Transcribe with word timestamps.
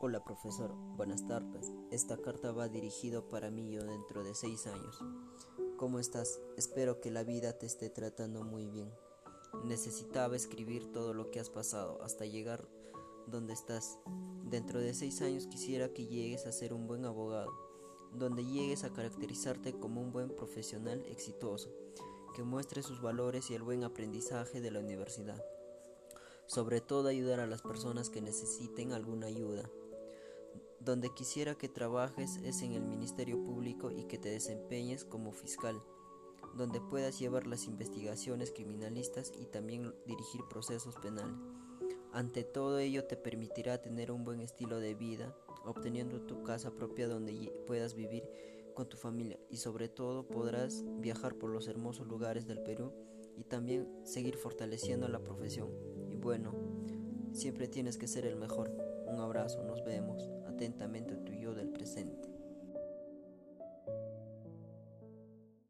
Hola 0.00 0.22
profesor, 0.22 0.72
buenas 0.96 1.26
tardes. 1.26 1.72
Esta 1.90 2.16
carta 2.18 2.52
va 2.52 2.68
dirigido 2.68 3.28
para 3.28 3.50
mí 3.50 3.72
yo 3.72 3.82
dentro 3.82 4.22
de 4.22 4.32
seis 4.32 4.68
años. 4.68 5.00
¿Cómo 5.76 5.98
estás? 5.98 6.40
Espero 6.56 7.00
que 7.00 7.10
la 7.10 7.24
vida 7.24 7.54
te 7.54 7.66
esté 7.66 7.90
tratando 7.90 8.44
muy 8.44 8.68
bien. 8.68 8.92
Necesitaba 9.64 10.36
escribir 10.36 10.92
todo 10.92 11.14
lo 11.14 11.32
que 11.32 11.40
has 11.40 11.50
pasado 11.50 12.00
hasta 12.04 12.26
llegar 12.26 12.68
donde 13.26 13.54
estás. 13.54 13.98
Dentro 14.44 14.78
de 14.78 14.94
seis 14.94 15.20
años 15.20 15.48
quisiera 15.48 15.92
que 15.92 16.06
llegues 16.06 16.46
a 16.46 16.52
ser 16.52 16.72
un 16.72 16.86
buen 16.86 17.04
abogado, 17.04 17.50
donde 18.14 18.44
llegues 18.44 18.84
a 18.84 18.92
caracterizarte 18.92 19.80
como 19.80 20.00
un 20.00 20.12
buen 20.12 20.28
profesional 20.28 21.04
exitoso, 21.06 21.70
que 22.36 22.44
muestre 22.44 22.84
sus 22.84 23.02
valores 23.02 23.50
y 23.50 23.56
el 23.56 23.64
buen 23.64 23.82
aprendizaje 23.82 24.60
de 24.60 24.70
la 24.70 24.78
universidad 24.78 25.44
sobre 26.48 26.80
todo 26.80 27.08
ayudar 27.08 27.40
a 27.40 27.46
las 27.46 27.60
personas 27.60 28.08
que 28.08 28.22
necesiten 28.22 28.94
alguna 28.94 29.26
ayuda. 29.26 29.68
Donde 30.88 31.10
quisiera 31.10 31.54
que 31.54 31.68
trabajes 31.68 32.38
es 32.44 32.62
en 32.62 32.72
el 32.72 32.82
Ministerio 32.82 33.44
Público 33.44 33.90
y 33.90 34.04
que 34.04 34.16
te 34.16 34.30
desempeñes 34.30 35.04
como 35.04 35.32
fiscal, 35.32 35.82
donde 36.56 36.80
puedas 36.80 37.18
llevar 37.18 37.46
las 37.46 37.66
investigaciones 37.66 38.52
criminalistas 38.52 39.30
y 39.38 39.44
también 39.44 39.94
dirigir 40.06 40.40
procesos 40.48 40.96
penales. 40.96 41.36
Ante 42.14 42.42
todo 42.42 42.78
ello 42.78 43.04
te 43.04 43.18
permitirá 43.18 43.82
tener 43.82 44.10
un 44.10 44.24
buen 44.24 44.40
estilo 44.40 44.80
de 44.80 44.94
vida, 44.94 45.36
obteniendo 45.66 46.22
tu 46.22 46.42
casa 46.42 46.70
propia 46.70 47.06
donde 47.06 47.52
puedas 47.66 47.94
vivir 47.94 48.24
con 48.74 48.88
tu 48.88 48.96
familia 48.96 49.38
y 49.50 49.58
sobre 49.58 49.90
todo 49.90 50.26
podrás 50.26 50.86
viajar 51.00 51.34
por 51.34 51.50
los 51.50 51.68
hermosos 51.68 52.06
lugares 52.06 52.46
del 52.46 52.62
Perú 52.62 52.94
y 53.36 53.44
también 53.44 53.86
seguir 54.04 54.38
fortaleciendo 54.38 55.06
la 55.06 55.22
profesión. 55.22 55.68
Y 56.08 56.16
bueno, 56.16 56.54
siempre 57.34 57.68
tienes 57.68 57.98
que 57.98 58.08
ser 58.08 58.24
el 58.24 58.36
mejor. 58.36 58.72
Un 59.06 59.20
abrazo, 59.20 59.62
nos 59.64 59.84
vemos 59.84 60.37
atentamente 60.58 61.14
tu 61.14 61.32
yo 61.34 61.54
del 61.54 61.68
presente. 61.68 62.07